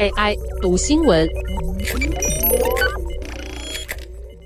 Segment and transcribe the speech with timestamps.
[0.00, 1.28] AI 读新闻，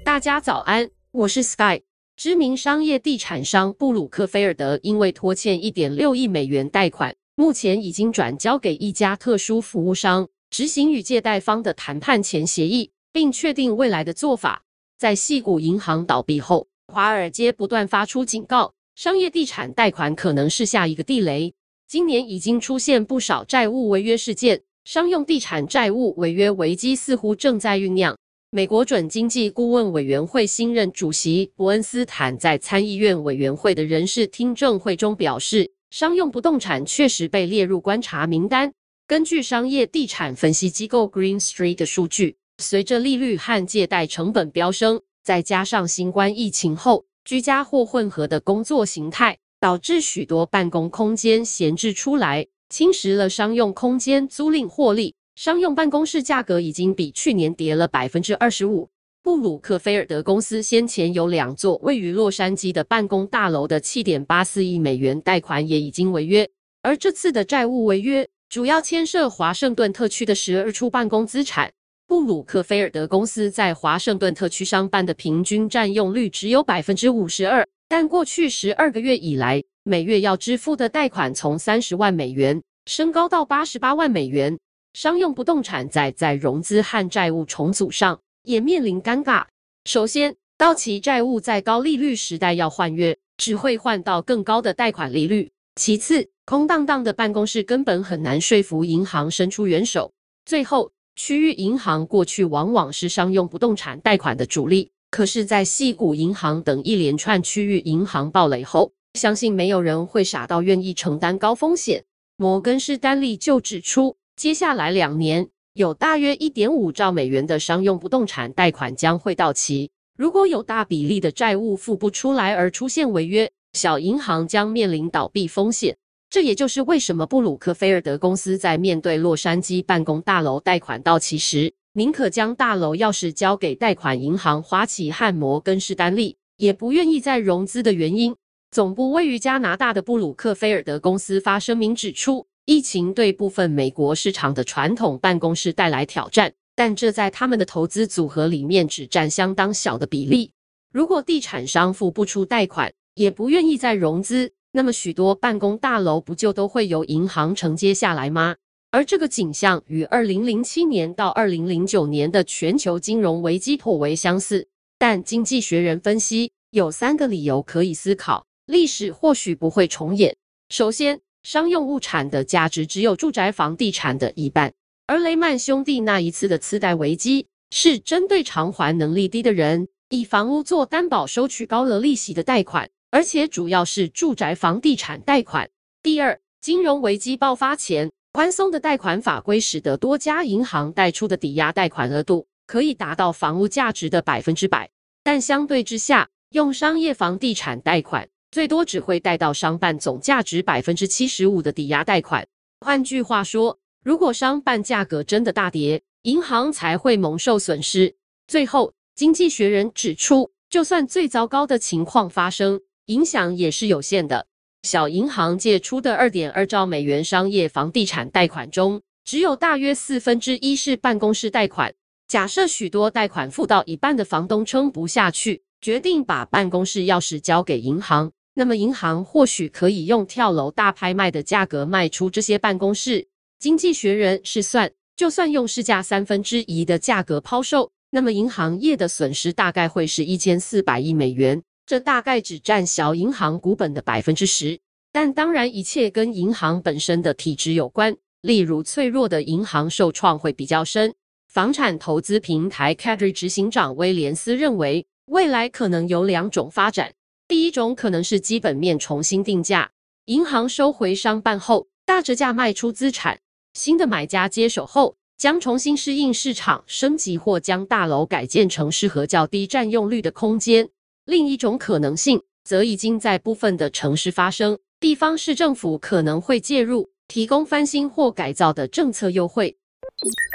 [0.05, 1.83] 大家早安，我是 Sky。
[2.17, 14.65] 知名商业地产商布鲁克菲尔德因为拖欠1.6亿美元贷款，目前已经转交给一家特殊服务商执行与借贷方的谈判前协议，并确定未来的做法。
[14.99, 21.55] 在矽谷银行倒闭后，华尔街不断发出警告，商业地产贷款可能是下一个地雷。
[21.93, 24.63] 今年已经出现不少债务违约事件。
[24.83, 28.17] 商用地产债务违约危机似乎正在酝酿。
[28.51, 38.73] 美国准经济顾问委员会新任主席伯恩斯坦在参议院委员会的人事听证会中表示，商用不动产确实被列入观察名单。
[39.07, 52.49] 根据商业地产分析机构 Green Street 的数据，随着利率和借贷成本飙升，再加上新冠疫情后居家或混合的工作形态，导致许多办公空间闲置出来。
[52.69, 58.89] 侵蚀了商用空间租赁获利，商用办公室价格已经比去年跌了百分之二十五。
[59.23, 66.51] 布鲁克菲尔德公司先前有两座位于洛杉矶的办公大楼的七点八四亿美元贷款也已经违约，
[66.83, 71.71] 而这次的债务违约主要牵涉华盛顿特区的十二处办公资产。
[72.09, 84.59] 布鲁克菲尔德公司在华盛顿特区商办的平均占用率只有百分之五十二，但过去十二个月以来，每月要支付的贷款从三十万美元升高到八十八万美元。
[84.95, 89.45] 商用不动产在在融资和债务重组上也面临尴尬。
[89.85, 95.51] 首先，到期债务在高利率时代要换约，只会换到更高的贷款利率。
[95.77, 100.11] 其次，空荡荡的办公室根本很难说服银行伸出援手。
[100.47, 112.03] 最后，区域银行过去往往是商用不动产贷款的主力，可是，在矽谷银行等一连串区域银行暴雷后，相信没有人会傻到愿意承担高风险。
[112.39, 119.91] 摩根士丹利就指出，接下来两年有大约一点五兆美元的商用不动产贷款将会到期。
[120.17, 125.95] 如果有大比例的债务付不出来而出现违约，小银行将面临倒闭风险。
[126.31, 138.35] 这也就是为什么布鲁克菲尔德公司在面对洛杉矶办公大楼贷款到期时，宁可将大楼钥匙交给贷款银行花旗汉摩根士丹利，也不愿意再融资的原因。
[138.71, 150.51] 总部位于加拿大的布鲁克菲尔德公司发声明指出，疫情对部分美国市场的传统办公室带来挑战，但这在他们的投资组合里面只占相当小的比例。
[150.95, 158.57] 如果地产商付不出贷款，也不愿意再融资，那么许多办公大楼不就都会由银行承接下来吗？
[158.93, 164.69] 而这个景象与二零零七年到二零零九年的全球金融危机颇为相似。
[164.99, 168.45] 但经济学人分析，有三个理由可以思考。
[168.67, 170.37] 历史或许不会重演。
[170.69, 174.75] 首先，商用物产的价值只有住宅房地产的一半，
[175.07, 185.71] 而雷曼兄弟那一次的次贷危机是针对偿还能力低的人，以房屋做担保收取高额利息的贷款，而且主要是住宅房地产贷款。
[186.03, 194.91] 第二，金融危机爆发前，宽松的贷款法规使得多家银行贷出的抵押贷款额度可以达到房屋价值的百分之百，
[195.23, 198.27] 但相对之下，用商业房地产贷款。
[198.51, 202.47] 最多只会贷到商办总价值百分之七十五的抵押贷款。
[202.81, 208.17] 换句话说，如果商办价格真的大跌，银行才会蒙受损失。
[208.47, 214.47] 最后，经济学人指出，就算最糟糕的情况发生，影响也是有限的。
[214.83, 221.95] 小银行借出的二点二兆美元商业房地产贷款中，只有大约四分之一是办公室贷款。
[222.27, 228.33] 假设许多贷款付到一半的房东撑不下去，决定把办公室钥匙交给银行。
[228.55, 233.29] 那么，银行或许可以用跳楼大拍卖的价格卖出这些办公室。
[233.61, 244.81] 经济学人试算，就算用市价三分之一的价格抛售，那么银行业的损失大概会是一千四百亿美元，这大概只占小银行股本的百分之十。
[245.13, 248.17] 但当然，一切跟银行本身的体质有关。
[248.41, 251.15] 例如，脆弱的银行受创会比较深。
[251.49, 257.13] 房产投资平台 Cadre 执行长威廉斯认为，未来可能有两种发展。
[257.47, 259.91] 第一种可能是基本面重新定价，
[260.25, 263.39] 银行收回商办后大折价卖出资产，
[263.75, 270.89] 新的买家接手后将重新适应市场，升级或将大楼改建成适合较低占用率的空间。
[271.33, 279.75] 另一种可能性则已经在部分的城市发生，地方市政府可能会介入，提供翻新或改造的政策优惠。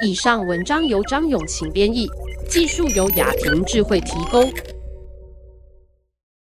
[0.06, 2.06] 以上文章由张永晴编译，
[2.48, 4.48] 技术由雅婷智慧提供。